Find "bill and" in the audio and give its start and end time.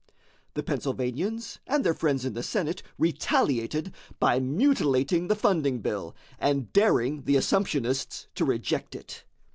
5.79-6.73